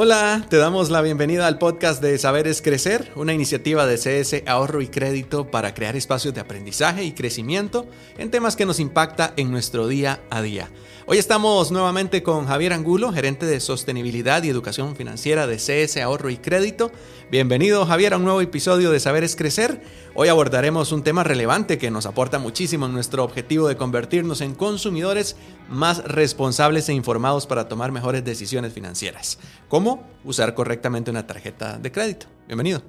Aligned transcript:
Hola, 0.00 0.46
te 0.48 0.58
damos 0.58 0.90
la 0.90 1.02
bienvenida 1.02 1.48
al 1.48 1.58
podcast 1.58 2.00
de 2.00 2.16
Saberes 2.18 2.62
Crecer, 2.62 3.10
una 3.16 3.34
iniciativa 3.34 3.84
de 3.84 3.96
CS 3.96 4.44
Ahorro 4.46 4.80
y 4.80 4.86
Crédito 4.86 5.50
para 5.50 5.74
crear 5.74 5.96
espacios 5.96 6.32
de 6.34 6.40
aprendizaje 6.40 7.02
y 7.02 7.10
crecimiento 7.10 7.84
en 8.16 8.30
temas 8.30 8.54
que 8.54 8.64
nos 8.64 8.78
impacta 8.78 9.34
en 9.36 9.50
nuestro 9.50 9.88
día 9.88 10.20
a 10.30 10.40
día. 10.40 10.70
Hoy 11.10 11.16
estamos 11.16 11.70
nuevamente 11.72 12.22
con 12.22 12.44
Javier 12.44 12.74
Angulo, 12.74 13.14
gerente 13.14 13.46
de 13.46 13.60
sostenibilidad 13.60 14.42
y 14.42 14.50
educación 14.50 14.94
financiera 14.94 15.46
de 15.46 15.56
CS 15.56 15.96
Ahorro 16.02 16.28
y 16.28 16.36
Crédito. 16.36 16.92
Bienvenido 17.30 17.86
Javier 17.86 18.12
a 18.12 18.18
un 18.18 18.24
nuevo 18.24 18.42
episodio 18.42 18.90
de 18.90 19.00
Saberes 19.00 19.34
Crecer. 19.34 19.80
Hoy 20.14 20.28
abordaremos 20.28 20.92
un 20.92 21.02
tema 21.02 21.24
relevante 21.24 21.78
que 21.78 21.90
nos 21.90 22.04
aporta 22.04 22.38
muchísimo 22.38 22.84
en 22.84 22.92
nuestro 22.92 23.24
objetivo 23.24 23.68
de 23.68 23.78
convertirnos 23.78 24.42
en 24.42 24.54
consumidores 24.54 25.36
más 25.70 26.04
responsables 26.04 26.90
e 26.90 26.92
informados 26.92 27.46
para 27.46 27.68
tomar 27.68 27.90
mejores 27.90 28.22
decisiones 28.22 28.74
financieras. 28.74 29.38
¿Cómo 29.68 30.06
usar 30.24 30.54
correctamente 30.54 31.10
una 31.10 31.26
tarjeta 31.26 31.78
de 31.78 31.90
crédito? 31.90 32.26
Bienvenido. 32.46 32.82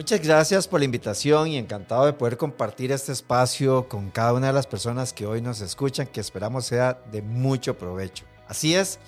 Muchas 0.00 0.22
gracias 0.22 0.66
por 0.66 0.80
la 0.80 0.86
invitación 0.86 1.48
y 1.48 1.58
encantado 1.58 2.06
de 2.06 2.14
poder 2.14 2.38
compartir 2.38 2.90
este 2.90 3.12
espacio 3.12 3.86
con 3.86 4.08
cada 4.08 4.32
una 4.32 4.46
de 4.46 4.54
las 4.54 4.66
personas 4.66 5.12
que 5.12 5.26
hoy 5.26 5.42
nos 5.42 5.60
escuchan, 5.60 6.06
que 6.06 6.20
esperamos 6.22 6.64
sea 6.64 6.98
de 7.12 7.20
mucho 7.20 7.76
provecho. 7.76 8.24
Así 8.48 8.74
es, 8.74 8.98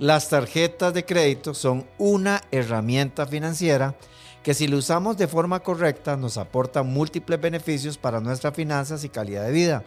las 0.00 0.28
tarjetas 0.28 0.92
de 0.92 1.04
crédito 1.04 1.54
son 1.54 1.86
una 1.98 2.42
herramienta 2.50 3.28
financiera 3.28 3.94
que 4.42 4.52
si 4.52 4.66
lo 4.66 4.78
usamos 4.78 5.16
de 5.16 5.28
forma 5.28 5.60
correcta 5.60 6.16
nos 6.16 6.36
aporta 6.36 6.82
múltiples 6.82 7.40
beneficios 7.40 7.96
para 7.96 8.20
nuestras 8.20 8.52
finanzas 8.52 9.04
y 9.04 9.08
calidad 9.08 9.44
de 9.44 9.52
vida. 9.52 9.84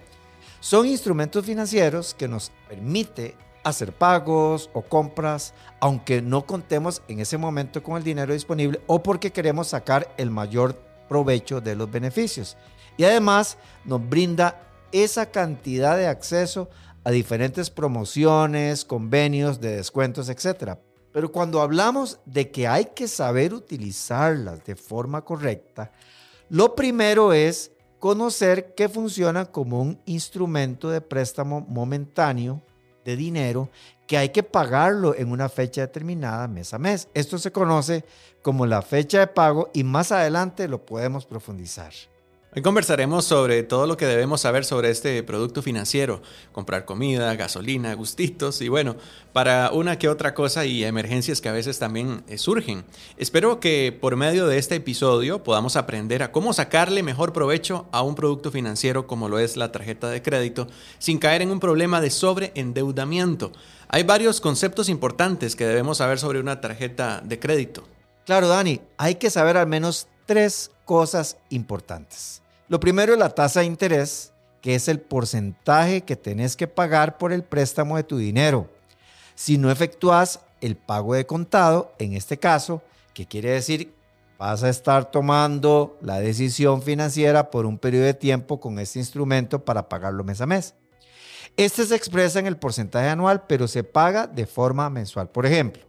Son 0.61 0.87
instrumentos 0.87 1.45
financieros 1.45 2.13
que 2.13 2.29
nos 2.29 2.53
permite 2.69 3.35
hacer 3.63 3.93
pagos 3.93 4.69
o 4.73 4.81
compras, 4.81 5.53
aunque 5.79 6.21
no 6.21 6.45
contemos 6.45 7.01
en 7.07 7.19
ese 7.19 7.37
momento 7.37 7.81
con 7.81 7.97
el 7.97 8.03
dinero 8.03 8.33
disponible 8.33 8.81
o 8.87 9.01
porque 9.01 9.31
queremos 9.31 9.67
sacar 9.67 10.13
el 10.17 10.29
mayor 10.29 10.75
provecho 11.07 11.61
de 11.61 11.75
los 11.75 11.89
beneficios. 11.89 12.57
Y 12.97 13.03
además 13.05 13.57
nos 13.85 14.07
brinda 14.07 14.61
esa 14.91 15.25
cantidad 15.31 15.97
de 15.97 16.07
acceso 16.07 16.69
a 17.03 17.11
diferentes 17.11 17.69
promociones, 17.69 18.85
convenios 18.85 19.59
de 19.59 19.77
descuentos, 19.77 20.29
etc. 20.29 20.77
Pero 21.11 21.31
cuando 21.31 21.61
hablamos 21.61 22.19
de 22.25 22.51
que 22.51 22.67
hay 22.67 22.85
que 22.95 23.07
saber 23.07 23.53
utilizarlas 23.53 24.63
de 24.63 24.75
forma 24.75 25.23
correcta, 25.23 25.91
lo 26.49 26.75
primero 26.75 27.33
es 27.33 27.71
conocer 27.99 28.75
que 28.75 28.89
funciona 28.89 29.45
como 29.45 29.81
un 29.81 29.99
instrumento 30.05 30.89
de 30.89 31.01
préstamo 31.01 31.61
momentáneo 31.61 32.61
de 33.05 33.15
dinero 33.15 33.69
que 34.07 34.17
hay 34.17 34.29
que 34.29 34.43
pagarlo 34.43 35.15
en 35.15 35.31
una 35.31 35.49
fecha 35.49 35.81
determinada 35.81 36.47
mes 36.47 36.73
a 36.73 36.79
mes. 36.79 37.07
Esto 37.13 37.37
se 37.37 37.51
conoce 37.51 38.03
como 38.41 38.65
la 38.65 38.81
fecha 38.81 39.19
de 39.19 39.27
pago 39.27 39.69
y 39.73 39.83
más 39.83 40.11
adelante 40.11 40.67
lo 40.67 40.85
podemos 40.85 41.25
profundizar. 41.25 41.93
Hoy 42.55 42.61
conversaremos 42.61 43.25
sobre 43.25 43.63
todo 43.63 43.87
lo 43.87 43.97
que 43.97 44.05
debemos 44.05 44.41
saber 44.41 44.63
sobre 44.63 44.91
este 44.91 45.23
producto 45.23 45.63
financiero, 45.63 46.21
comprar 46.51 46.85
comida, 46.85 47.33
gasolina, 47.33 47.95
gustitos 47.95 48.61
y 48.61 48.69
bueno, 48.69 48.95
para 49.31 49.71
una 49.71 49.97
que 49.97 50.07
otra 50.07 50.35
cosa 50.35 50.63
y 50.63 50.83
emergencias 50.83 51.41
que 51.41 51.49
a 51.49 51.53
veces 51.53 51.79
también 51.79 52.23
eh, 52.27 52.37
surgen. 52.37 52.85
Espero 53.17 53.59
que 53.59 53.97
por 53.99 54.17
medio 54.17 54.45
de 54.45 54.59
este 54.59 54.75
episodio 54.75 55.41
podamos 55.41 55.75
aprender 55.77 56.21
a 56.21 56.31
cómo 56.31 56.53
sacarle 56.53 57.01
mejor 57.01 57.33
provecho 57.33 57.87
a 57.91 58.03
un 58.03 58.13
producto 58.13 58.51
financiero 58.51 59.07
como 59.07 59.29
lo 59.29 59.39
es 59.39 59.57
la 59.57 59.71
tarjeta 59.71 60.11
de 60.11 60.21
crédito 60.21 60.67
sin 60.99 61.17
caer 61.17 61.41
en 61.41 61.49
un 61.49 61.59
problema 61.59 62.01
de 62.01 62.11
sobreendeudamiento. 62.11 63.51
Hay 63.87 64.03
varios 64.03 64.41
conceptos 64.41 64.89
importantes 64.89 65.55
que 65.55 65.65
debemos 65.65 65.97
saber 65.97 66.19
sobre 66.19 66.39
una 66.39 66.61
tarjeta 66.61 67.19
de 67.25 67.39
crédito. 67.39 67.83
Claro, 68.27 68.47
Dani, 68.47 68.79
hay 68.97 69.15
que 69.15 69.31
saber 69.31 69.57
al 69.57 69.65
menos 69.65 70.07
tres 70.27 70.69
cosas 70.85 71.37
importantes. 71.49 72.42
Lo 72.73 72.79
primero 72.79 73.13
es 73.13 73.19
la 73.19 73.29
tasa 73.29 73.59
de 73.59 73.67
interés, 73.67 74.33
que 74.59 74.73
es 74.73 74.87
el 74.87 74.99
porcentaje 74.99 76.01
que 76.01 76.15
tenés 76.15 76.55
que 76.55 76.67
pagar 76.67 77.19
por 77.19 77.31
el 77.31 77.43
préstamo 77.43 77.97
de 77.97 78.03
tu 78.03 78.17
dinero. 78.17 78.67
Si 79.35 79.59
no 79.59 79.69
efectúas 79.69 80.39
el 80.59 80.75
pago 80.75 81.13
de 81.13 81.27
contado, 81.27 81.93
en 81.99 82.13
este 82.13 82.39
caso, 82.39 82.81
¿qué 83.13 83.27
quiere 83.27 83.51
decir? 83.51 83.93
Vas 84.39 84.63
a 84.63 84.69
estar 84.69 85.11
tomando 85.11 85.99
la 86.01 86.19
decisión 86.19 86.81
financiera 86.81 87.51
por 87.51 87.67
un 87.67 87.77
periodo 87.77 88.05
de 88.05 88.15
tiempo 88.15 88.59
con 88.59 88.79
este 88.79 88.97
instrumento 88.97 89.63
para 89.63 89.87
pagarlo 89.87 90.23
mes 90.23 90.41
a 90.41 90.47
mes. 90.47 90.73
Este 91.55 91.85
se 91.85 91.95
expresa 91.95 92.39
en 92.39 92.47
el 92.47 92.57
porcentaje 92.57 93.07
anual, 93.07 93.43
pero 93.45 93.67
se 93.67 93.83
paga 93.83 94.25
de 94.25 94.47
forma 94.47 94.89
mensual. 94.89 95.29
Por 95.29 95.45
ejemplo, 95.45 95.83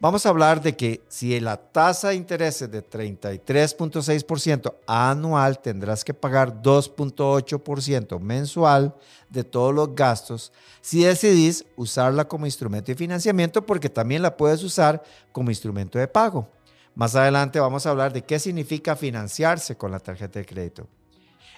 Vamos 0.00 0.24
a 0.24 0.30
hablar 0.30 0.62
de 0.62 0.74
que 0.74 1.02
si 1.08 1.38
la 1.40 1.58
tasa 1.58 2.08
de 2.08 2.14
interés 2.14 2.62
es 2.62 2.70
de 2.70 2.82
33.6% 2.82 4.74
anual, 4.86 5.58
tendrás 5.58 6.04
que 6.04 6.14
pagar 6.14 6.62
2.8% 6.62 8.18
mensual 8.18 8.94
de 9.28 9.44
todos 9.44 9.74
los 9.74 9.94
gastos 9.94 10.52
si 10.80 11.04
decidís 11.04 11.66
usarla 11.76 12.26
como 12.26 12.46
instrumento 12.46 12.86
de 12.86 12.96
financiamiento, 12.96 13.66
porque 13.66 13.90
también 13.90 14.22
la 14.22 14.38
puedes 14.38 14.64
usar 14.64 15.02
como 15.32 15.50
instrumento 15.50 15.98
de 15.98 16.08
pago. 16.08 16.48
Más 16.94 17.14
adelante 17.14 17.60
vamos 17.60 17.84
a 17.84 17.90
hablar 17.90 18.10
de 18.10 18.22
qué 18.22 18.38
significa 18.38 18.96
financiarse 18.96 19.76
con 19.76 19.90
la 19.90 20.00
tarjeta 20.00 20.38
de 20.38 20.46
crédito. 20.46 20.88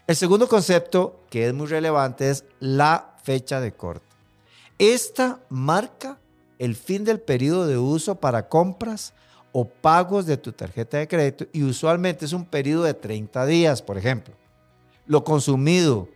El 0.04 0.16
segundo 0.16 0.48
concepto 0.48 1.20
que 1.30 1.46
es 1.46 1.54
muy 1.54 1.68
relevante 1.68 2.28
es 2.28 2.44
la 2.58 3.14
fecha 3.22 3.60
de 3.60 3.72
corte. 3.72 4.04
Esta 4.78 5.38
marca 5.48 6.18
el 6.62 6.76
fin 6.76 7.02
del 7.02 7.18
periodo 7.18 7.66
de 7.66 7.76
uso 7.76 8.14
para 8.14 8.48
compras 8.48 9.12
o 9.50 9.64
pagos 9.64 10.26
de 10.26 10.36
tu 10.36 10.52
tarjeta 10.52 10.96
de 10.96 11.08
crédito 11.08 11.44
y 11.52 11.64
usualmente 11.64 12.24
es 12.24 12.32
un 12.32 12.44
periodo 12.44 12.84
de 12.84 12.94
30 12.94 13.44
días, 13.46 13.82
por 13.82 13.98
ejemplo. 13.98 14.32
Lo 15.04 15.24
consumido, 15.24 16.08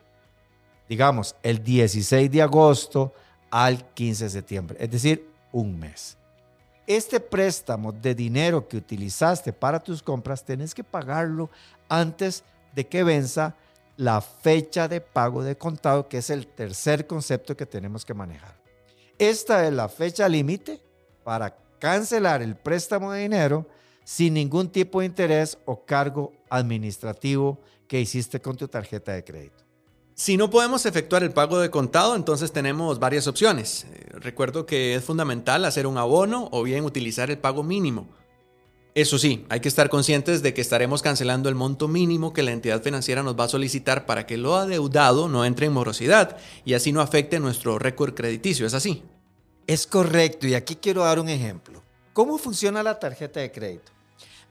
digamos, 0.89 1.35
el 1.43 1.65
16 1.65 2.31
de 2.31 2.43
agosto 2.43 3.13
al 3.51 3.93
15 3.93 4.23
de 4.23 4.31
septiembre, 4.31 4.77
es 4.79 4.89
decir, 4.89 5.29
un 5.51 5.77
mes. 5.77 6.17
Este 6.87 7.19
préstamo 7.19 7.91
de 7.91 8.15
dinero 8.15 8.69
que 8.69 8.77
utilizaste 8.77 9.53
para 9.53 9.81
tus 9.81 10.01
compras, 10.01 10.45
tenés 10.45 10.73
que 10.73 10.85
pagarlo 10.85 11.51
antes 11.89 12.45
de 12.73 12.87
que 12.87 13.03
venza 13.03 13.57
la 13.97 14.21
fecha 14.21 14.87
de 14.87 15.01
pago 15.01 15.43
de 15.43 15.59
contado, 15.59 16.09
que 16.09 16.19
es 16.19 16.31
el 16.31 16.47
tercer 16.47 17.09
concepto 17.09 17.57
que 17.57 17.67
tenemos 17.67 18.05
que 18.05 18.15
manejar. 18.15 18.66
Esta 19.19 19.67
es 19.67 19.73
la 19.73 19.89
fecha 19.89 20.29
límite 20.29 20.81
para 21.25 21.57
cancelar 21.79 22.43
el 22.43 22.55
préstamo 22.55 23.13
de 23.13 23.23
dinero 23.23 23.67
sin 24.05 24.35
ningún 24.35 24.69
tipo 24.69 25.01
de 25.01 25.07
interés 25.07 25.59
o 25.65 25.85
cargo 25.85 26.33
administrativo 26.51 27.59
que 27.89 28.01
hiciste 28.01 28.41
con 28.41 28.57
tu 28.57 28.69
tarjeta 28.69 29.13
de 29.13 29.25
crédito. 29.25 29.65
Si 30.15 30.37
no 30.37 30.51
podemos 30.51 30.87
efectuar 30.87 31.23
el 31.23 31.33
pago 31.33 31.59
de 31.59 31.71
contado, 31.71 32.15
entonces 32.15 32.53
tenemos 32.53 32.99
varias 32.99 33.27
opciones. 33.27 33.85
Eh, 33.85 34.07
recuerdo 34.13 34.65
que 34.65 34.95
es 34.95 35.05
fundamental 35.05 35.65
hacer 35.65 35.87
un 35.87 35.99
abono 35.99 36.49
o 36.53 36.63
bien 36.63 36.85
utilizar 36.85 37.31
el 37.31 37.39
pago 37.39 37.63
mínimo. 37.63 38.09
Eso 38.97 39.19
sí, 39.19 39.45
hay 39.51 39.61
que 39.61 39.69
estar 39.69 39.91
conscientes 39.91 40.43
de 40.43 40.55
que 40.55 40.63
estaremos 40.63 41.03
cancelando 41.03 41.51
el 41.51 41.55
monto 41.55 41.87
mínimo 41.87 42.33
que 42.33 42.43
la 42.43 42.53
entidad 42.53 42.83
financiera 42.83 43.23
nos 43.23 43.39
va 43.39 43.45
a 43.45 43.49
solicitar 43.49 44.07
para 44.07 44.25
que 44.25 44.39
lo 44.39 44.57
adeudado 44.57 45.29
no 45.29 45.45
entre 45.45 45.67
en 45.67 45.75
morosidad 45.75 46.39
y 46.65 46.73
así 46.73 46.93
no 46.93 47.03
afecte 47.03 47.39
nuestro 47.39 47.79
récord 47.79 48.15
crediticio. 48.15 48.67
¿Es 48.67 48.73
así? 48.73 49.03
Es 49.67 49.87
correcto 49.87 50.47
y 50.47 50.55
aquí 50.55 50.77
quiero 50.77 51.03
dar 51.03 51.21
un 51.21 51.29
ejemplo. 51.29 51.83
¿Cómo 52.15 52.39
funciona 52.39 52.83
la 52.83 52.99
tarjeta 52.99 53.41
de 53.41 53.53
crédito? 53.53 53.93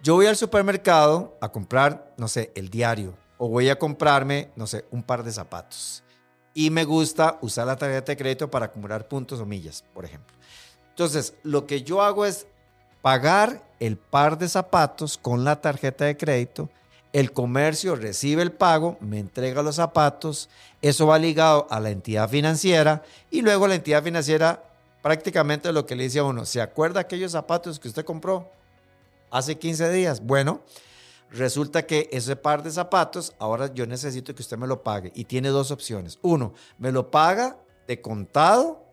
Yo 0.03 0.13
voy 0.13 0.27
al 0.27 0.37
supermercado 0.37 1.35
a 1.41 1.51
comprar, 1.51 2.13
no 2.19 2.27
sé, 2.27 2.51
el 2.53 2.69
diario 2.69 3.17
o 3.39 3.49
voy 3.49 3.69
a 3.69 3.79
comprarme, 3.79 4.51
no 4.55 4.67
sé, 4.67 4.85
un 4.91 5.01
par 5.01 5.23
de 5.23 5.31
zapatos. 5.31 6.03
Y 6.53 6.69
me 6.69 6.83
gusta 6.83 7.39
usar 7.41 7.65
la 7.65 7.77
tarjeta 7.77 8.11
de 8.11 8.17
crédito 8.17 8.51
para 8.51 8.67
acumular 8.67 9.07
puntos 9.07 9.39
o 9.39 9.45
millas, 9.47 9.83
por 9.91 10.05
ejemplo. 10.05 10.37
Entonces, 10.89 11.33
lo 11.41 11.65
que 11.65 11.81
yo 11.81 12.03
hago 12.03 12.27
es 12.27 12.45
pagar 13.05 13.61
el 13.79 13.97
par 13.97 14.39
de 14.39 14.49
zapatos 14.49 15.19
con 15.19 15.43
la 15.43 15.61
tarjeta 15.61 16.05
de 16.05 16.17
crédito, 16.17 16.71
el 17.13 17.33
comercio 17.33 17.95
recibe 17.95 18.41
el 18.41 18.51
pago, 18.51 18.97
me 18.99 19.19
entrega 19.19 19.61
los 19.61 19.75
zapatos, 19.75 20.49
eso 20.81 21.05
va 21.05 21.19
ligado 21.19 21.67
a 21.69 21.79
la 21.79 21.91
entidad 21.91 22.27
financiera 22.27 23.03
y 23.29 23.43
luego 23.43 23.67
la 23.67 23.75
entidad 23.75 24.01
financiera 24.01 24.63
prácticamente 25.03 25.71
lo 25.71 25.85
que 25.85 25.95
le 25.95 26.05
dice 26.05 26.17
a 26.17 26.23
uno, 26.23 26.45
¿se 26.45 26.59
acuerda 26.59 27.01
aquellos 27.01 27.33
zapatos 27.33 27.79
que 27.79 27.89
usted 27.89 28.03
compró 28.03 28.49
hace 29.29 29.59
15 29.59 29.91
días? 29.91 30.25
Bueno, 30.25 30.63
resulta 31.29 31.85
que 31.85 32.09
ese 32.11 32.35
par 32.35 32.63
de 32.63 32.71
zapatos, 32.71 33.35
ahora 33.37 33.71
yo 33.71 33.85
necesito 33.85 34.33
que 34.33 34.41
usted 34.41 34.57
me 34.57 34.65
lo 34.65 34.81
pague 34.81 35.11
y 35.13 35.25
tiene 35.25 35.49
dos 35.49 35.69
opciones. 35.69 36.17
Uno, 36.23 36.55
me 36.79 36.91
lo 36.91 37.11
paga 37.11 37.55
de 37.87 38.01
contado 38.01 38.83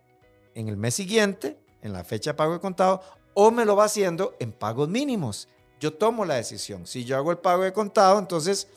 en 0.55 0.69
el 0.69 0.77
mes 0.77 0.93
siguiente, 0.93 1.57
en 1.81 1.95
la 1.95 2.05
fecha 2.05 2.33
de 2.33 2.35
pago 2.35 2.53
de 2.53 2.61
contado, 2.61 3.01
o 3.35 3.51
me 3.51 3.65
lo 3.65 3.77
va 3.77 3.85
haciendo 3.85 4.35
en 4.41 4.53
pagos 4.53 4.89
mínimos. 4.89 5.49
Yo 5.81 5.93
tomo 5.93 6.25
la 6.25 6.35
decisión. 6.35 6.87
Si 6.87 7.05
yo 7.05 7.17
hago 7.17 7.31
el 7.31 7.39
pago 7.39 7.63
de 7.65 7.73
contado, 7.73 8.19
entonces 8.19 8.69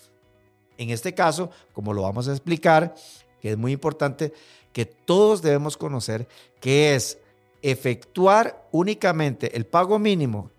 En 0.78 0.90
este 0.90 1.14
caso, 1.14 1.52
como 1.72 1.94
lo 1.94 2.02
vamos 2.02 2.28
a 2.28 2.32
explicar, 2.32 2.96
que 3.42 3.52
es 3.52 3.58
muy 3.58 3.72
importante, 3.72 4.34
que 4.74 4.86
todos 4.86 5.42
debemos 5.42 5.78
conocer, 5.78 6.28
que 6.60 6.96
es 6.96 7.18
efectuar 7.62 8.68
únicamente 8.72 9.56
el 9.56 9.66
pago 9.66 9.98
mínimo 10.00 10.52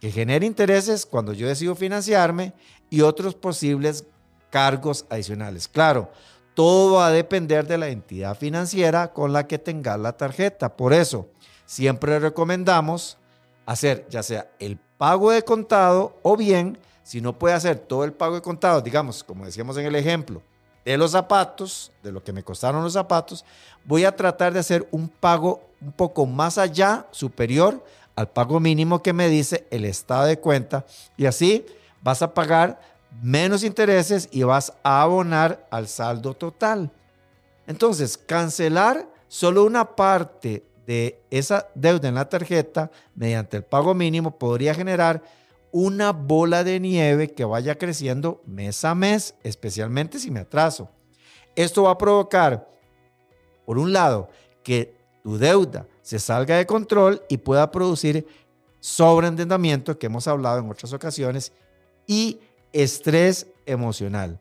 que 0.00 0.10
genera 0.10 0.44
intereses 0.44 1.06
cuando 1.06 1.32
yo 1.32 1.48
decido 1.48 1.74
financiarme 1.74 2.52
y 2.90 3.00
otros 3.00 3.34
posibles 3.34 4.04
cargos 4.50 5.06
adicionales. 5.08 5.68
Claro, 5.68 6.10
todo 6.54 6.96
va 6.96 7.08
a 7.08 7.12
depender 7.12 7.66
de 7.66 7.78
la 7.78 7.88
entidad 7.88 8.36
financiera 8.36 9.12
con 9.12 9.32
la 9.32 9.46
que 9.46 9.58
tenga 9.58 9.96
la 9.96 10.16
tarjeta. 10.16 10.76
Por 10.76 10.92
eso, 10.92 11.28
siempre 11.64 12.18
recomendamos 12.18 13.18
hacer 13.66 14.06
ya 14.08 14.22
sea 14.22 14.48
el 14.58 14.78
pago 14.96 15.30
de 15.30 15.42
contado 15.42 16.16
o 16.22 16.36
bien, 16.36 16.78
si 17.02 17.20
no 17.20 17.38
puede 17.38 17.54
hacer 17.54 17.78
todo 17.78 18.04
el 18.04 18.12
pago 18.12 18.36
de 18.36 18.42
contado, 18.42 18.80
digamos, 18.80 19.22
como 19.22 19.44
decíamos 19.44 19.76
en 19.76 19.86
el 19.86 19.96
ejemplo, 19.96 20.42
de 20.84 20.96
los 20.96 21.10
zapatos, 21.10 21.92
de 22.02 22.12
lo 22.12 22.22
que 22.22 22.32
me 22.32 22.44
costaron 22.44 22.82
los 22.82 22.92
zapatos, 22.92 23.44
voy 23.84 24.04
a 24.04 24.14
tratar 24.14 24.52
de 24.52 24.60
hacer 24.60 24.86
un 24.92 25.08
pago 25.08 25.60
un 25.80 25.92
poco 25.92 26.26
más 26.26 26.58
allá, 26.58 27.06
superior 27.10 27.84
al 28.14 28.28
pago 28.28 28.60
mínimo 28.60 29.02
que 29.02 29.12
me 29.12 29.28
dice 29.28 29.66
el 29.70 29.84
estado 29.84 30.24
de 30.24 30.38
cuenta 30.38 30.86
y 31.16 31.26
así 31.26 31.66
vas 32.02 32.22
a 32.22 32.32
pagar 32.32 32.80
menos 33.22 33.62
intereses 33.62 34.28
y 34.30 34.42
vas 34.42 34.72
a 34.82 35.02
abonar 35.02 35.66
al 35.70 35.88
saldo 35.88 36.34
total. 36.34 36.90
Entonces, 37.66 38.16
cancelar 38.16 39.06
solo 39.28 39.64
una 39.64 39.96
parte 39.96 40.64
de 40.86 41.20
esa 41.30 41.68
deuda 41.74 42.08
en 42.08 42.14
la 42.14 42.28
tarjeta 42.28 42.90
mediante 43.14 43.56
el 43.56 43.64
pago 43.64 43.94
mínimo 43.94 44.38
podría 44.38 44.74
generar 44.74 45.22
una 45.72 46.12
bola 46.12 46.64
de 46.64 46.80
nieve 46.80 47.32
que 47.32 47.44
vaya 47.44 47.76
creciendo 47.76 48.40
mes 48.46 48.84
a 48.84 48.94
mes, 48.94 49.34
especialmente 49.42 50.18
si 50.18 50.30
me 50.30 50.40
atraso. 50.40 50.88
Esto 51.54 51.82
va 51.84 51.92
a 51.92 51.98
provocar, 51.98 52.68
por 53.64 53.78
un 53.78 53.92
lado, 53.92 54.30
que 54.62 54.96
tu 55.22 55.36
deuda 55.38 55.86
se 56.02 56.18
salga 56.18 56.56
de 56.56 56.66
control 56.66 57.22
y 57.28 57.38
pueda 57.38 57.70
producir 57.70 58.26
sobreendeudamiento, 58.80 59.98
que 59.98 60.06
hemos 60.06 60.28
hablado 60.28 60.60
en 60.60 60.70
otras 60.70 60.92
ocasiones, 60.92 61.52
y 62.06 62.38
estrés 62.72 63.48
emocional. 63.66 64.38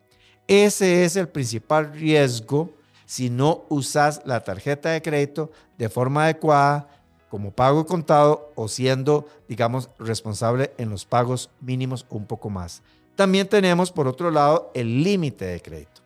Ese 0.48 1.04
es 1.04 1.16
el 1.16 1.28
principal 1.28 1.92
riesgo 1.94 2.70
si 3.06 3.30
no 3.30 3.66
usas 3.70 4.22
la 4.26 4.44
tarjeta 4.44 4.90
de 4.90 5.02
crédito 5.02 5.52
de 5.78 5.90
forma 5.90 6.24
adecuada 6.24 6.88
como 7.30 7.52
pago 7.52 7.86
contado 7.86 8.52
o 8.56 8.68
siendo, 8.68 9.28
digamos, 9.48 9.90
responsable 10.00 10.74
en 10.78 10.90
los 10.90 11.06
pagos 11.06 11.50
mínimos 11.60 12.06
un 12.10 12.26
poco 12.26 12.50
más. 12.50 12.82
También 13.16 13.48
tenemos, 13.48 13.92
por 13.92 14.08
otro 14.08 14.32
lado, 14.32 14.72
el 14.74 15.04
límite 15.04 15.46
de 15.46 15.62
crédito. 15.62 16.02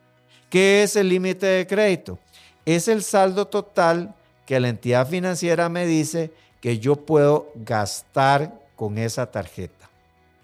¿Qué 0.48 0.82
es 0.82 0.96
el 0.96 1.08
límite 1.08 1.46
de 1.46 1.66
crédito? 1.66 2.18
Es 2.64 2.88
el 2.88 3.02
saldo 3.02 3.46
total 3.46 4.14
que 4.46 4.58
la 4.60 4.68
entidad 4.68 5.06
financiera 5.06 5.68
me 5.68 5.86
dice 5.86 6.32
que 6.60 6.78
yo 6.78 6.96
puedo 6.96 7.52
gastar 7.54 8.60
con 8.76 8.98
esa 8.98 9.30
tarjeta. 9.30 9.88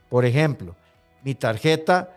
Por 0.08 0.24
ejemplo, 0.24 0.76
mi 1.24 1.34
tarjeta 1.34 2.15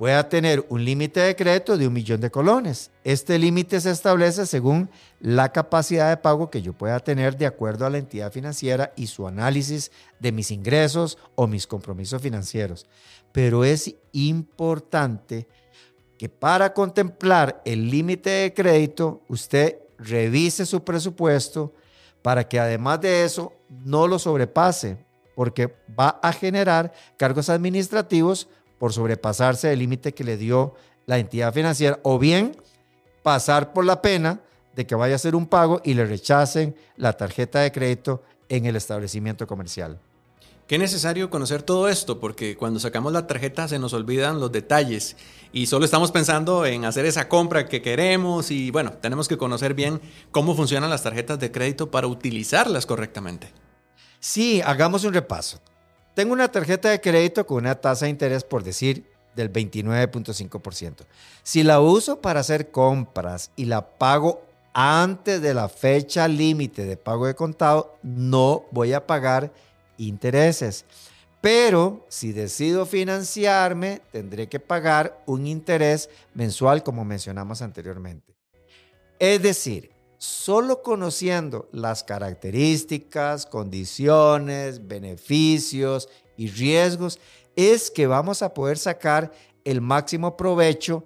pueda 0.00 0.30
tener 0.30 0.64
un 0.70 0.82
límite 0.82 1.20
de 1.20 1.36
crédito 1.36 1.76
de 1.76 1.86
un 1.86 1.92
millón 1.92 2.22
de 2.22 2.30
colones. 2.30 2.90
Este 3.04 3.38
límite 3.38 3.78
se 3.82 3.90
establece 3.90 4.46
según 4.46 4.88
la 5.20 5.52
capacidad 5.52 6.08
de 6.08 6.16
pago 6.16 6.48
que 6.48 6.62
yo 6.62 6.72
pueda 6.72 7.00
tener 7.00 7.36
de 7.36 7.44
acuerdo 7.44 7.84
a 7.84 7.90
la 7.90 7.98
entidad 7.98 8.32
financiera 8.32 8.94
y 8.96 9.08
su 9.08 9.28
análisis 9.28 9.92
de 10.18 10.32
mis 10.32 10.52
ingresos 10.52 11.18
o 11.34 11.46
mis 11.46 11.66
compromisos 11.66 12.22
financieros. 12.22 12.86
Pero 13.30 13.62
es 13.62 13.94
importante 14.12 15.46
que 16.16 16.30
para 16.30 16.72
contemplar 16.72 17.60
el 17.66 17.90
límite 17.90 18.30
de 18.30 18.54
crédito, 18.54 19.20
usted 19.28 19.80
revise 19.98 20.64
su 20.64 20.82
presupuesto 20.82 21.74
para 22.22 22.48
que 22.48 22.58
además 22.58 23.02
de 23.02 23.24
eso 23.24 23.52
no 23.68 24.08
lo 24.08 24.18
sobrepase, 24.18 24.96
porque 25.34 25.76
va 25.98 26.20
a 26.22 26.32
generar 26.32 26.90
cargos 27.18 27.50
administrativos 27.50 28.48
por 28.80 28.94
sobrepasarse 28.94 29.68
del 29.68 29.80
límite 29.80 30.14
que 30.14 30.24
le 30.24 30.38
dio 30.38 30.74
la 31.04 31.18
entidad 31.18 31.52
financiera, 31.52 32.00
o 32.02 32.18
bien 32.18 32.56
pasar 33.22 33.74
por 33.74 33.84
la 33.84 34.00
pena 34.00 34.40
de 34.74 34.86
que 34.86 34.94
vaya 34.94 35.14
a 35.14 35.16
hacer 35.16 35.36
un 35.36 35.46
pago 35.46 35.82
y 35.84 35.92
le 35.92 36.06
rechacen 36.06 36.74
la 36.96 37.12
tarjeta 37.12 37.60
de 37.60 37.72
crédito 37.72 38.22
en 38.48 38.64
el 38.64 38.76
establecimiento 38.76 39.46
comercial. 39.46 40.00
Qué 40.66 40.78
necesario 40.78 41.28
conocer 41.28 41.62
todo 41.62 41.88
esto, 41.88 42.20
porque 42.20 42.56
cuando 42.56 42.80
sacamos 42.80 43.12
la 43.12 43.26
tarjeta 43.26 43.68
se 43.68 43.78
nos 43.78 43.92
olvidan 43.92 44.40
los 44.40 44.50
detalles 44.50 45.14
y 45.52 45.66
solo 45.66 45.84
estamos 45.84 46.10
pensando 46.10 46.64
en 46.64 46.86
hacer 46.86 47.04
esa 47.04 47.28
compra 47.28 47.68
que 47.68 47.82
queremos 47.82 48.50
y 48.50 48.70
bueno, 48.70 48.92
tenemos 48.94 49.28
que 49.28 49.36
conocer 49.36 49.74
bien 49.74 50.00
cómo 50.30 50.54
funcionan 50.54 50.88
las 50.88 51.02
tarjetas 51.02 51.38
de 51.38 51.52
crédito 51.52 51.90
para 51.90 52.06
utilizarlas 52.06 52.86
correctamente. 52.86 53.52
Sí, 54.20 54.62
hagamos 54.64 55.04
un 55.04 55.12
repaso. 55.12 55.60
Tengo 56.14 56.32
una 56.32 56.50
tarjeta 56.50 56.90
de 56.90 57.00
crédito 57.00 57.46
con 57.46 57.58
una 57.58 57.74
tasa 57.74 58.06
de 58.06 58.10
interés, 58.10 58.44
por 58.44 58.62
decir, 58.62 59.04
del 59.34 59.52
29.5%. 59.52 61.04
Si 61.42 61.62
la 61.62 61.80
uso 61.80 62.20
para 62.20 62.40
hacer 62.40 62.70
compras 62.70 63.50
y 63.56 63.66
la 63.66 63.86
pago 63.86 64.42
antes 64.72 65.40
de 65.40 65.54
la 65.54 65.68
fecha 65.68 66.28
límite 66.28 66.84
de 66.84 66.96
pago 66.96 67.26
de 67.26 67.34
contado, 67.34 67.96
no 68.02 68.64
voy 68.70 68.92
a 68.92 69.06
pagar 69.06 69.52
intereses. 69.98 70.84
Pero 71.40 72.04
si 72.08 72.32
decido 72.32 72.84
financiarme, 72.84 74.02
tendré 74.12 74.48
que 74.48 74.60
pagar 74.60 75.22
un 75.26 75.46
interés 75.46 76.10
mensual 76.34 76.82
como 76.82 77.04
mencionamos 77.04 77.62
anteriormente. 77.62 78.34
Es 79.18 79.42
decir, 79.42 79.89
solo 80.20 80.82
conociendo 80.82 81.68
las 81.72 82.04
características, 82.04 83.46
condiciones, 83.46 84.86
beneficios 84.86 86.08
y 86.36 86.48
riesgos 86.50 87.18
es 87.56 87.90
que 87.90 88.06
vamos 88.06 88.42
a 88.42 88.54
poder 88.54 88.78
sacar 88.78 89.32
el 89.64 89.80
máximo 89.80 90.36
provecho 90.36 91.04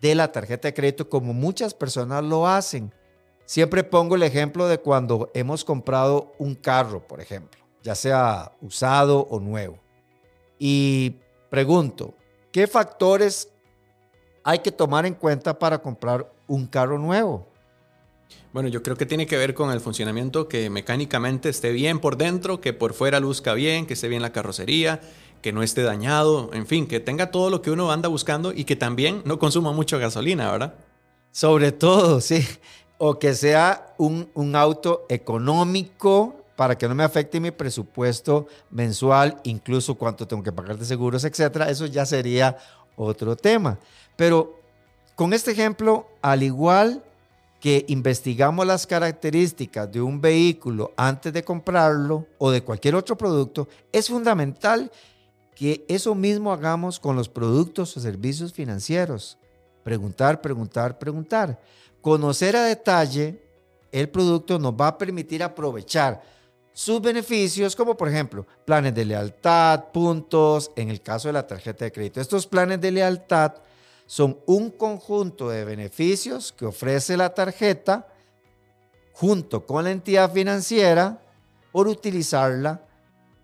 de 0.00 0.14
la 0.14 0.32
tarjeta 0.32 0.68
de 0.68 0.74
crédito 0.74 1.08
como 1.08 1.32
muchas 1.32 1.72
personas 1.72 2.22
lo 2.24 2.46
hacen. 2.46 2.92
Siempre 3.46 3.84
pongo 3.84 4.16
el 4.16 4.22
ejemplo 4.22 4.68
de 4.68 4.78
cuando 4.78 5.30
hemos 5.34 5.64
comprado 5.64 6.32
un 6.38 6.54
carro, 6.54 7.06
por 7.06 7.20
ejemplo 7.20 7.58
ya 7.82 7.94
sea 7.94 8.52
usado 8.60 9.20
o 9.30 9.40
nuevo. 9.40 9.78
Y 10.58 11.16
pregunto, 11.48 12.14
¿qué 12.52 12.66
factores 12.66 13.48
hay 14.42 14.58
que 14.58 14.72
tomar 14.72 15.06
en 15.06 15.14
cuenta 15.14 15.58
para 15.58 15.78
comprar 15.78 16.30
un 16.46 16.66
carro 16.66 16.98
nuevo? 16.98 17.46
Bueno, 18.52 18.68
yo 18.68 18.82
creo 18.82 18.96
que 18.96 19.06
tiene 19.06 19.26
que 19.26 19.36
ver 19.36 19.54
con 19.54 19.70
el 19.70 19.80
funcionamiento, 19.80 20.48
que 20.48 20.70
mecánicamente 20.70 21.48
esté 21.48 21.72
bien 21.72 21.98
por 21.98 22.16
dentro, 22.16 22.60
que 22.60 22.72
por 22.72 22.94
fuera 22.94 23.20
luzca 23.20 23.54
bien, 23.54 23.86
que 23.86 23.94
esté 23.94 24.08
bien 24.08 24.22
la 24.22 24.32
carrocería, 24.32 25.00
que 25.42 25.52
no 25.52 25.62
esté 25.62 25.82
dañado, 25.82 26.50
en 26.52 26.66
fin, 26.66 26.86
que 26.86 27.00
tenga 27.00 27.30
todo 27.30 27.50
lo 27.50 27.62
que 27.62 27.70
uno 27.70 27.92
anda 27.92 28.08
buscando 28.08 28.52
y 28.52 28.64
que 28.64 28.76
también 28.76 29.22
no 29.24 29.38
consuma 29.38 29.72
mucho 29.72 29.98
gasolina, 29.98 30.50
¿verdad? 30.50 30.74
Sobre 31.30 31.72
todo, 31.72 32.20
sí. 32.20 32.46
O 32.96 33.18
que 33.18 33.34
sea 33.34 33.94
un, 33.98 34.28
un 34.34 34.56
auto 34.56 35.06
económico, 35.08 36.38
para 36.58 36.76
que 36.76 36.88
no 36.88 36.94
me 36.96 37.04
afecte 37.04 37.38
mi 37.38 37.52
presupuesto 37.52 38.48
mensual, 38.70 39.40
incluso 39.44 39.94
cuánto 39.94 40.26
tengo 40.26 40.42
que 40.42 40.50
pagar 40.50 40.76
de 40.76 40.84
seguros, 40.84 41.22
etcétera. 41.22 41.70
Eso 41.70 41.86
ya 41.86 42.04
sería 42.04 42.58
otro 42.96 43.36
tema. 43.36 43.78
Pero 44.16 44.58
con 45.14 45.32
este 45.32 45.52
ejemplo, 45.52 46.08
al 46.20 46.42
igual 46.42 47.04
que 47.60 47.84
investigamos 47.88 48.66
las 48.66 48.86
características 48.86 49.90
de 49.90 50.00
un 50.00 50.20
vehículo 50.20 50.92
antes 50.96 51.32
de 51.32 51.42
comprarlo 51.42 52.26
o 52.38 52.50
de 52.50 52.62
cualquier 52.62 52.94
otro 52.94 53.16
producto, 53.16 53.68
es 53.92 54.08
fundamental 54.08 54.90
que 55.54 55.84
eso 55.88 56.14
mismo 56.14 56.52
hagamos 56.52 57.00
con 57.00 57.16
los 57.16 57.28
productos 57.28 57.96
o 57.96 58.00
servicios 58.00 58.52
financieros. 58.52 59.38
Preguntar, 59.82 60.40
preguntar, 60.40 60.98
preguntar. 60.98 61.60
Conocer 62.00 62.54
a 62.54 62.62
detalle 62.62 63.42
el 63.90 64.08
producto 64.08 64.58
nos 64.58 64.74
va 64.74 64.88
a 64.88 64.98
permitir 64.98 65.42
aprovechar 65.42 66.22
sus 66.72 67.02
beneficios, 67.02 67.74
como 67.74 67.96
por 67.96 68.08
ejemplo 68.08 68.46
planes 68.64 68.94
de 68.94 69.04
lealtad, 69.04 69.86
puntos, 69.92 70.70
en 70.76 70.90
el 70.90 71.00
caso 71.00 71.28
de 71.28 71.32
la 71.32 71.46
tarjeta 71.46 71.84
de 71.84 71.90
crédito. 71.90 72.20
Estos 72.20 72.46
planes 72.46 72.80
de 72.80 72.92
lealtad 72.92 73.54
son 74.08 74.40
un 74.46 74.70
conjunto 74.70 75.50
de 75.50 75.66
beneficios 75.66 76.50
que 76.52 76.64
ofrece 76.64 77.14
la 77.18 77.34
tarjeta 77.34 78.08
junto 79.12 79.66
con 79.66 79.84
la 79.84 79.90
entidad 79.90 80.32
financiera 80.32 81.20
por 81.72 81.88
utilizarla, 81.88 82.80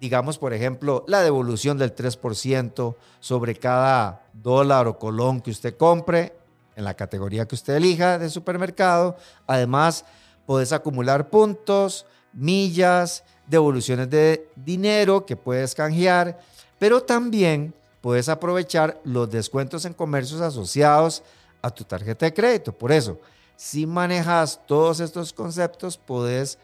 digamos 0.00 0.38
por 0.38 0.54
ejemplo, 0.54 1.04
la 1.06 1.20
devolución 1.20 1.76
del 1.76 1.94
3% 1.94 2.96
sobre 3.20 3.54
cada 3.56 4.24
dólar 4.32 4.88
o 4.88 4.98
colón 4.98 5.42
que 5.42 5.50
usted 5.50 5.76
compre 5.76 6.34
en 6.76 6.84
la 6.84 6.94
categoría 6.94 7.46
que 7.46 7.56
usted 7.56 7.74
elija 7.74 8.18
de 8.18 8.30
supermercado. 8.30 9.18
Además, 9.46 10.06
puedes 10.46 10.72
acumular 10.72 11.28
puntos, 11.28 12.06
millas, 12.32 13.22
devoluciones 13.46 14.08
de 14.08 14.48
dinero 14.56 15.26
que 15.26 15.36
puedes 15.36 15.74
canjear, 15.74 16.40
pero 16.78 17.02
también 17.02 17.74
puedes 18.04 18.28
aprovechar 18.28 19.00
los 19.02 19.30
descuentos 19.30 19.86
en 19.86 19.94
comercios 19.94 20.42
asociados 20.42 21.22
a 21.62 21.70
tu 21.70 21.84
tarjeta 21.84 22.26
de 22.26 22.34
crédito. 22.34 22.70
Por 22.70 22.92
eso, 22.92 23.18
si 23.56 23.86
manejas 23.86 24.60
todos 24.66 25.00
estos 25.00 25.32
conceptos, 25.32 25.96
puedes 25.96 26.58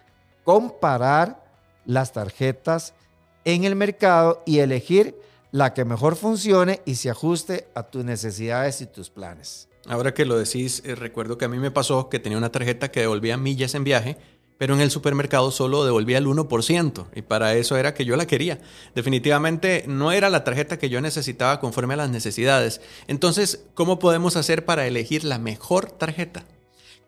comparar 0.45 1.43
las 1.87 2.13
tarjetas 2.13 2.93
en 3.47 3.65
el 3.65 3.75
mercado 3.75 4.43
y 4.45 4.59
elegir 4.59 5.19
la 5.51 5.73
que 5.73 5.87
mejor 5.87 6.15
funcione 6.15 6.83
y 6.85 6.97
se 6.97 7.09
ajuste 7.09 7.69
a 7.75 7.85
tus 7.85 8.05
necesidades 8.05 8.83
y 8.83 8.87
tus 8.87 9.09
planes. 9.09 9.67
Ahora 9.89 10.13
que 10.13 10.27
lo 10.27 10.37
decís, 10.37 10.83
eh, 10.85 10.95
recuerdo 10.95 11.39
que 11.39 11.47
a 11.47 11.49
mí 11.49 11.57
me 11.57 11.71
pasó 11.71 12.11
que 12.11 12.19
tenía 12.19 12.37
una 12.37 12.53
tarjeta 12.53 12.91
que 12.91 13.01
devolvía 13.01 13.39
millas 13.39 13.75
en 13.75 13.85
viaje, 13.85 14.19
pero 14.61 14.75
en 14.75 14.83
el 14.83 14.91
supermercado 14.91 15.51
solo 15.53 15.87
devolvía 15.87 16.19
el 16.19 16.27
1%, 16.27 17.07
y 17.15 17.23
para 17.23 17.55
eso 17.55 17.79
era 17.79 17.95
que 17.95 18.05
yo 18.05 18.15
la 18.17 18.27
quería. 18.27 18.59
Definitivamente 18.95 19.85
no 19.89 20.13
era 20.13 20.29
la 20.29 20.45
tarjeta 20.45 20.79
que 20.79 20.91
yo 20.91 21.01
necesitaba 21.01 21.61
conforme 21.61 21.95
a 21.95 21.97
las 21.97 22.11
necesidades. 22.11 22.83
Entonces, 23.09 23.65
¿cómo 23.73 23.99
podemos 23.99 24.37
hacer 24.37 24.67
para 24.67 24.87
elegir 24.87 25.25
la 25.25 25.39
mejor 25.39 25.91
tarjeta? 25.91 26.45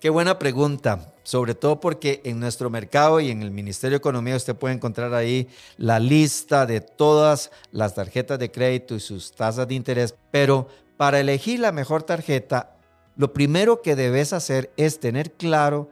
Qué 0.00 0.08
buena 0.08 0.38
pregunta, 0.38 1.12
sobre 1.24 1.54
todo 1.54 1.78
porque 1.78 2.22
en 2.24 2.40
nuestro 2.40 2.70
mercado 2.70 3.20
y 3.20 3.30
en 3.30 3.42
el 3.42 3.50
Ministerio 3.50 3.96
de 3.96 3.98
Economía 3.98 4.34
usted 4.34 4.56
puede 4.56 4.74
encontrar 4.74 5.12
ahí 5.12 5.46
la 5.76 5.98
lista 6.00 6.64
de 6.64 6.80
todas 6.80 7.50
las 7.70 7.94
tarjetas 7.94 8.38
de 8.38 8.50
crédito 8.50 8.94
y 8.94 9.00
sus 9.00 9.30
tasas 9.30 9.68
de 9.68 9.74
interés, 9.74 10.14
pero 10.30 10.68
para 10.96 11.20
elegir 11.20 11.60
la 11.60 11.70
mejor 11.70 12.02
tarjeta, 12.02 12.78
lo 13.14 13.34
primero 13.34 13.82
que 13.82 13.94
debes 13.94 14.32
hacer 14.32 14.72
es 14.78 15.00
tener 15.00 15.32
claro 15.32 15.90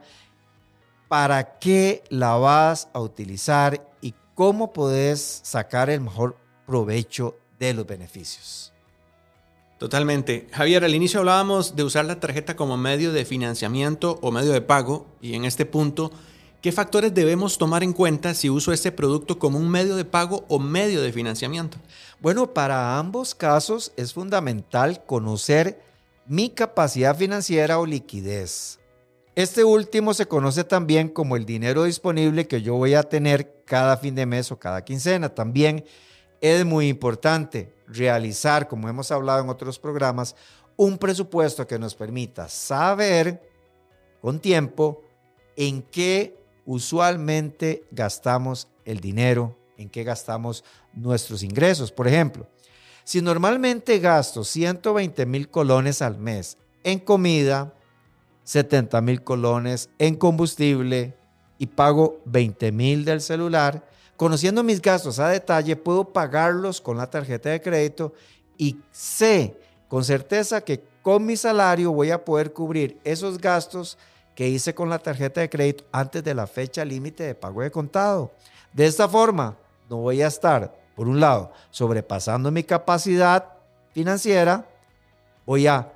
para 1.11 1.59
qué 1.59 2.05
la 2.07 2.35
vas 2.37 2.87
a 2.93 3.01
utilizar 3.01 3.85
y 3.99 4.13
cómo 4.33 4.71
puedes 4.71 5.41
sacar 5.43 5.89
el 5.89 5.99
mejor 5.99 6.37
provecho 6.65 7.35
de 7.59 7.73
los 7.73 7.85
beneficios. 7.85 8.71
Totalmente. 9.77 10.47
Javier, 10.53 10.85
al 10.85 10.95
inicio 10.95 11.19
hablábamos 11.19 11.75
de 11.75 11.83
usar 11.83 12.05
la 12.05 12.21
tarjeta 12.21 12.55
como 12.55 12.77
medio 12.77 13.11
de 13.11 13.25
financiamiento 13.25 14.19
o 14.21 14.31
medio 14.31 14.53
de 14.53 14.61
pago 14.61 15.05
y 15.19 15.33
en 15.33 15.43
este 15.43 15.65
punto, 15.65 16.13
¿qué 16.61 16.71
factores 16.71 17.13
debemos 17.13 17.57
tomar 17.57 17.83
en 17.83 17.91
cuenta 17.91 18.33
si 18.33 18.49
uso 18.49 18.71
este 18.71 18.93
producto 18.93 19.37
como 19.37 19.59
un 19.59 19.67
medio 19.67 19.97
de 19.97 20.05
pago 20.05 20.45
o 20.47 20.59
medio 20.59 21.01
de 21.01 21.11
financiamiento? 21.11 21.77
Bueno, 22.21 22.53
para 22.53 22.97
ambos 22.97 23.35
casos 23.35 23.91
es 23.97 24.13
fundamental 24.13 25.03
conocer 25.05 25.81
mi 26.25 26.51
capacidad 26.51 27.17
financiera 27.17 27.79
o 27.79 27.85
liquidez. 27.85 28.79
Este 29.35 29.63
último 29.63 30.13
se 30.13 30.25
conoce 30.25 30.65
también 30.65 31.07
como 31.07 31.37
el 31.37 31.45
dinero 31.45 31.85
disponible 31.85 32.47
que 32.47 32.61
yo 32.61 32.75
voy 32.75 32.95
a 32.95 33.03
tener 33.03 33.63
cada 33.63 33.95
fin 33.95 34.13
de 34.13 34.25
mes 34.25 34.51
o 34.51 34.59
cada 34.59 34.83
quincena. 34.83 35.33
También 35.33 35.85
es 36.41 36.65
muy 36.65 36.89
importante 36.89 37.73
realizar, 37.87 38.67
como 38.67 38.89
hemos 38.89 39.09
hablado 39.09 39.41
en 39.41 39.49
otros 39.49 39.79
programas, 39.79 40.35
un 40.75 40.97
presupuesto 40.97 41.65
que 41.65 41.79
nos 41.79 41.95
permita 41.95 42.49
saber 42.49 43.41
con 44.21 44.41
tiempo 44.41 45.01
en 45.55 45.81
qué 45.81 46.37
usualmente 46.65 47.85
gastamos 47.89 48.67
el 48.83 48.99
dinero, 48.99 49.57
en 49.77 49.89
qué 49.89 50.03
gastamos 50.03 50.65
nuestros 50.91 51.41
ingresos. 51.41 51.89
Por 51.89 52.09
ejemplo, 52.09 52.47
si 53.05 53.21
normalmente 53.21 53.99
gasto 53.99 54.43
120 54.43 55.25
mil 55.25 55.49
colones 55.49 56.01
al 56.01 56.17
mes 56.17 56.57
en 56.83 56.99
comida, 56.99 57.73
70 58.43 59.01
mil 59.01 59.23
colones 59.23 59.89
en 59.99 60.15
combustible 60.15 61.15
y 61.57 61.67
pago 61.67 62.21
20 62.25 62.71
mil 62.71 63.05
del 63.05 63.21
celular. 63.21 63.85
Conociendo 64.17 64.63
mis 64.63 64.81
gastos 64.81 65.19
a 65.19 65.29
detalle, 65.29 65.75
puedo 65.75 66.05
pagarlos 66.05 66.81
con 66.81 66.97
la 66.97 67.09
tarjeta 67.09 67.49
de 67.49 67.61
crédito 67.61 68.13
y 68.57 68.79
sé 68.91 69.57
con 69.87 70.03
certeza 70.03 70.61
que 70.61 70.83
con 71.01 71.25
mi 71.25 71.35
salario 71.35 71.91
voy 71.91 72.11
a 72.11 72.23
poder 72.23 72.53
cubrir 72.53 72.99
esos 73.03 73.39
gastos 73.39 73.97
que 74.35 74.47
hice 74.47 74.73
con 74.73 74.89
la 74.89 74.99
tarjeta 74.99 75.41
de 75.41 75.49
crédito 75.49 75.83
antes 75.91 76.23
de 76.23 76.33
la 76.33 76.47
fecha 76.47 76.85
límite 76.85 77.23
de 77.23 77.35
pago 77.35 77.61
de 77.61 77.71
contado. 77.71 78.31
De 78.73 78.85
esta 78.85 79.07
forma, 79.07 79.57
no 79.89 79.97
voy 79.97 80.21
a 80.21 80.27
estar, 80.27 80.73
por 80.95 81.07
un 81.07 81.19
lado, 81.19 81.51
sobrepasando 81.69 82.51
mi 82.51 82.63
capacidad 82.63 83.45
financiera, 83.91 84.65
voy 85.45 85.67
a 85.67 85.91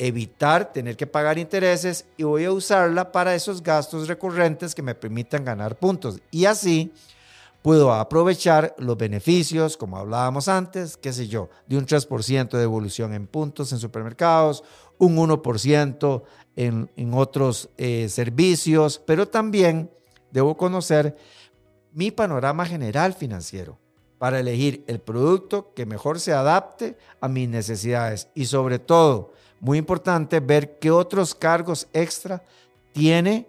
evitar 0.00 0.72
tener 0.72 0.96
que 0.96 1.06
pagar 1.06 1.38
intereses 1.38 2.06
y 2.16 2.22
voy 2.22 2.46
a 2.46 2.52
usarla 2.52 3.12
para 3.12 3.34
esos 3.34 3.62
gastos 3.62 4.08
recurrentes 4.08 4.74
que 4.74 4.80
me 4.80 4.94
permitan 4.94 5.44
ganar 5.44 5.78
puntos. 5.78 6.20
Y 6.30 6.46
así 6.46 6.90
puedo 7.60 7.92
aprovechar 7.92 8.74
los 8.78 8.96
beneficios, 8.96 9.76
como 9.76 9.98
hablábamos 9.98 10.48
antes, 10.48 10.96
qué 10.96 11.12
sé 11.12 11.28
yo, 11.28 11.50
de 11.66 11.76
un 11.76 11.84
3% 11.84 12.48
de 12.48 12.62
evolución 12.62 13.12
en 13.12 13.26
puntos 13.26 13.72
en 13.72 13.78
supermercados, 13.78 14.64
un 14.96 15.18
1% 15.18 16.22
en, 16.56 16.90
en 16.96 17.14
otros 17.14 17.68
eh, 17.76 18.08
servicios, 18.08 19.02
pero 19.06 19.28
también 19.28 19.90
debo 20.30 20.56
conocer 20.56 21.14
mi 21.92 22.10
panorama 22.10 22.64
general 22.64 23.12
financiero 23.12 23.78
para 24.16 24.40
elegir 24.40 24.82
el 24.86 24.98
producto 25.00 25.74
que 25.74 25.84
mejor 25.84 26.20
se 26.20 26.32
adapte 26.32 26.96
a 27.20 27.28
mis 27.28 27.50
necesidades 27.50 28.28
y 28.34 28.46
sobre 28.46 28.78
todo 28.78 29.34
muy 29.60 29.78
importante 29.78 30.40
ver 30.40 30.78
qué 30.78 30.90
otros 30.90 31.34
cargos 31.34 31.86
extra 31.92 32.42
tiene 32.92 33.46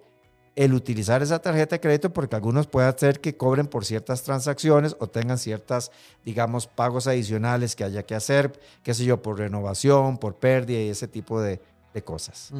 el 0.56 0.74
utilizar 0.74 1.22
esa 1.24 1.40
tarjeta 1.40 1.76
de 1.76 1.80
crédito 1.80 2.12
porque 2.12 2.36
algunos 2.36 2.68
puede 2.68 2.88
hacer 2.88 3.22
que 3.22 3.36
cobren 3.38 3.68
por 3.68 3.86
ciertas 3.86 4.24
transacciones 4.24 4.96
o 5.00 5.08
tengan 5.08 5.38
ciertas, 5.38 5.92
digamos, 6.26 6.68
pagos 6.68 7.08
adicionales 7.08 7.76
que 7.76 7.86
haya 7.86 8.04
que 8.04 8.16
hacer, 8.16 8.60
qué 8.84 8.94
sé 8.94 9.06
yo, 9.06 9.22
por 9.22 9.40
renovación, 9.40 10.18
por 10.18 10.36
pérdida 10.36 10.80
y 10.80 10.90
ese 10.90 11.08
tipo 11.08 11.42
de, 11.42 11.62
cosas. 12.06 12.52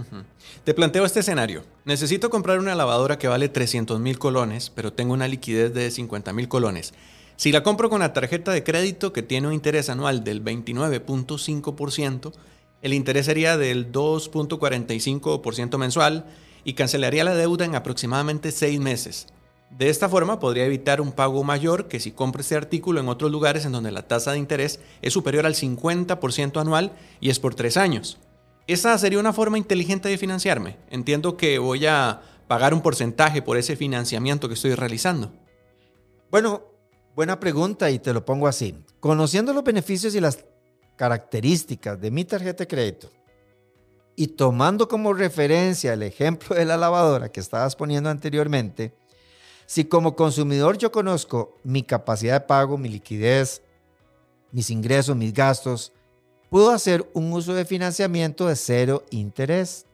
Te 0.66 0.74
planteo 0.74 1.06
este 1.06 1.22
escenario. 1.22 1.64
Necesito 1.86 2.30
comprar 2.30 2.60
una 2.60 2.76
lavadora 2.76 3.18
que 3.18 3.30
vale 3.30 3.48
300 3.48 3.98
mil 3.98 4.20
colones, 4.20 4.70
pero 4.70 4.92
tengo 4.92 5.14
una 5.14 5.26
liquidez 5.26 5.74
de 5.74 5.90
50 5.90 6.34
mil 6.34 6.50
colones. 6.50 6.94
Si 7.38 7.54
la 7.54 7.64
compro 7.64 7.90
con 7.90 8.02
la 8.02 8.12
tarjeta 8.12 8.52
de 8.52 8.66
crédito 8.66 9.14
que 9.14 9.24
tiene 9.24 9.48
un 9.48 9.54
interés 9.54 9.90
anual 9.90 10.26
del 10.26 10.44
29.5%, 10.44 12.34
el 12.82 12.94
interés 12.94 13.28
sería 13.28 13.58
del 13.58 13.92
2.45% 13.92 15.78
mensual 15.78 16.26
y 16.64 16.74
cancelaría 16.74 17.24
la 17.24 17.36
deuda 17.36 17.66
en 17.66 17.76
aproximadamente 17.76 18.52
seis 18.52 18.80
meses. 18.80 19.28
De 19.70 19.90
esta 19.90 20.10
forma 20.10 20.40
podría 20.40 20.66
evitar 20.66 21.00
un 21.00 21.14
pago 21.14 21.44
mayor 21.44 21.88
que 21.88 22.00
si 22.00 22.12
compro 22.12 22.42
este 22.42 22.56
artículo 22.56 23.00
en 23.00 23.08
otros 23.08 23.32
lugares 23.32 23.66
en 23.66 23.72
donde 23.72 23.92
la 23.92 24.08
tasa 24.08 24.34
de 24.34 24.38
interés 24.38 24.82
es 25.02 25.14
superior 25.14 25.46
al 25.46 25.56
50% 25.56 26.60
anual 26.60 26.92
y 27.22 27.30
es 27.30 27.40
por 27.40 27.56
tres 27.56 27.78
años. 27.78 28.20
Esa 28.68 28.98
sería 28.98 29.20
una 29.20 29.34
forma 29.34 29.58
inteligente 29.58 30.10
de 30.10 30.18
financiarme. 30.18 30.78
Entiendo 30.90 31.38
que 31.38 31.58
voy 31.58 31.86
a 31.86 32.22
pagar 32.48 32.74
un 32.74 32.82
porcentaje 32.82 33.42
por 33.42 33.58
ese 33.58 33.76
financiamiento 33.76 34.50
que 34.50 34.56
estoy 34.56 34.76
realizando. 34.76 35.32
Bueno, 36.30 36.64
buena 37.16 37.40
pregunta 37.40 37.90
y 37.92 38.00
te 38.00 38.14
lo 38.14 38.26
pongo 38.26 38.48
así. 38.48 38.76
Conociendo 39.00 39.54
los 39.54 39.64
beneficios 39.64 40.16
y 40.16 40.20
las 40.20 40.46
características 40.96 42.00
de 42.00 42.12
mi 42.12 42.26
tarjeta 42.26 42.64
de 42.64 42.68
crédito 42.68 43.10
y 44.16 44.28
tomando 44.28 44.88
como 44.88 45.14
referencia 45.14 45.94
el 45.94 46.04
ejemplo 46.04 46.56
de 46.56 46.66
la 46.66 46.78
lavadora 46.78 47.32
que 47.32 47.40
estabas 47.40 47.76
poniendo 47.76 48.10
anteriormente, 48.10 48.94
si 49.66 49.86
como 49.86 50.16
consumidor 50.16 50.78
yo 50.78 50.92
conozco 50.92 51.58
mi 51.64 51.84
capacidad 51.84 52.42
de 52.42 52.48
pago, 52.48 52.78
mi 52.78 52.90
liquidez, 52.90 53.62
mis 54.52 54.70
ingresos, 54.70 55.16
mis 55.16 55.34
gastos, 55.34 55.94
puedo 56.50 56.72
hacer 56.72 57.10
un 57.14 57.32
uso 57.32 57.54
de 57.54 57.66
financiamiento 57.66 58.48
de 58.48 58.56
cero 58.56 59.06
interés. 59.10 59.86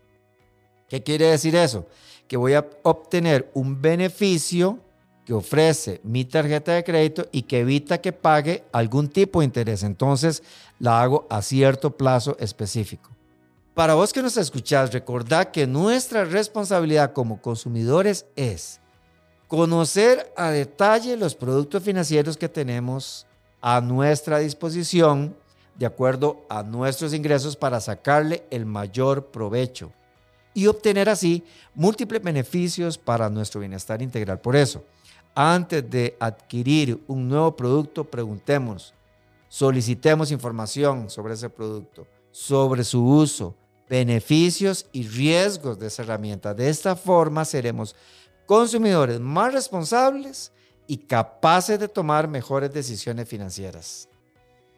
¿Qué 0.89 1.03
quiere 1.03 1.27
decir 1.27 1.55
eso? 1.55 1.85
Que 2.27 2.37
voy 2.37 2.53
a 2.53 2.67
obtener 2.83 3.49
un 3.53 3.81
beneficio 3.81 4.79
que 5.27 5.33
ofrece 5.33 5.99
mi 6.05 6.23
tarjeta 6.23 6.71
de 6.71 6.85
crédito 6.85 7.27
y 7.33 7.41
que 7.41 7.59
evita 7.59 7.97
que 7.97 8.13
pague 8.13 8.63
algún 8.71 9.09
tipo 9.09 9.41
de 9.41 9.45
interés. 9.45 9.83
Entonces 9.83 10.41
la 10.79 11.01
hago 11.01 11.27
a 11.29 11.41
cierto 11.41 11.97
plazo 11.97 12.37
específico. 12.39 13.09
Para 13.73 13.95
vos 13.95 14.13
que 14.13 14.21
nos 14.21 14.37
escuchás, 14.37 14.93
recordad 14.93 15.51
que 15.51 15.67
nuestra 15.67 16.23
responsabilidad 16.23 17.11
como 17.11 17.41
consumidores 17.41 18.25
es 18.37 18.79
conocer 19.49 20.31
a 20.37 20.49
detalle 20.49 21.17
los 21.17 21.35
productos 21.35 21.83
financieros 21.83 22.37
que 22.37 22.47
tenemos 22.47 23.27
a 23.59 23.81
nuestra 23.81 24.39
disposición 24.39 25.35
de 25.75 25.85
acuerdo 25.85 26.45
a 26.47 26.63
nuestros 26.63 27.13
ingresos 27.13 27.57
para 27.57 27.81
sacarle 27.81 28.45
el 28.49 28.65
mayor 28.65 29.25
provecho 29.25 29.91
y 30.53 30.67
obtener 30.67 31.09
así 31.09 31.43
múltiples 31.75 32.23
beneficios 32.23 32.97
para 32.97 33.29
nuestro 33.29 33.59
bienestar 33.59 34.01
integral. 34.01 34.39
Por 34.39 34.55
eso, 34.55 34.85
antes 35.39 35.87
de 35.87 36.17
adquirir 36.19 36.99
un 37.05 37.29
nuevo 37.29 37.55
producto, 37.55 38.03
preguntemos, 38.03 38.95
solicitemos 39.47 40.31
información 40.31 41.11
sobre 41.11 41.35
ese 41.35 41.47
producto, 41.47 42.07
sobre 42.31 42.83
su 42.83 43.05
uso, 43.05 43.55
beneficios 43.87 44.87
y 44.91 45.07
riesgos 45.07 45.77
de 45.77 45.87
esa 45.87 46.01
herramienta. 46.01 46.55
De 46.55 46.67
esta 46.67 46.95
forma 46.95 47.45
seremos 47.45 47.95
consumidores 48.47 49.19
más 49.19 49.53
responsables 49.53 50.51
y 50.87 50.97
capaces 50.97 51.79
de 51.79 51.87
tomar 51.87 52.27
mejores 52.27 52.73
decisiones 52.73 53.29
financieras. 53.29 54.09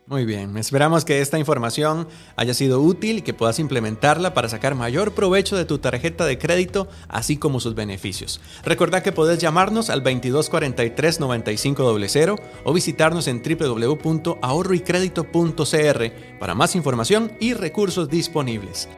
Muy 0.10 0.26
bien, 0.26 0.58
esperamos 0.58 1.06
que 1.06 1.22
esta 1.22 1.38
información 1.38 2.08
haya 2.36 2.56
sido 2.56 2.82
útil 2.82 3.20
y 3.20 3.22
que 3.22 3.36
puedas 3.36 3.60
implementarla 3.60 4.34
para 4.34 4.50
sacar 4.50 4.74
mayor 4.74 5.14
provecho 5.14 5.56
de 5.56 5.66
tu 5.66 5.78
tarjeta 5.78 6.26
de 6.26 6.40
crédito, 6.40 6.88
así 7.08 7.38
como 7.38 7.60
sus 7.60 7.76
beneficios. 7.76 8.42
Recordá 8.64 9.04
que 9.04 9.12
podés 9.12 9.38
llamarnos 9.38 9.92
al 9.92 10.04
2243-9500 10.04 12.42
o 12.64 12.74
visitarnos 12.74 13.28
en 13.28 13.44
www.ahorroycredito.cr 13.44 16.40
para 16.40 16.56
más 16.56 16.76
información 16.76 17.32
y 17.40 17.54
recursos 17.54 18.10
disponibles. 18.10 18.90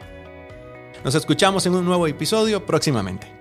Nos 1.04 1.16
escuchamos 1.16 1.66
en 1.66 1.76
un 1.76 1.84
nuevo 1.84 2.08
episodio 2.08 2.66
próximamente. 2.66 3.41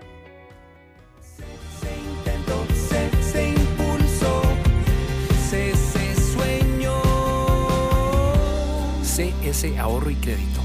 Ahorro 9.79 10.11
y 10.11 10.14
Crédito. 10.14 10.61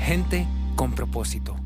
Gente 0.00 0.46
con 0.74 0.92
propósito. 0.92 1.63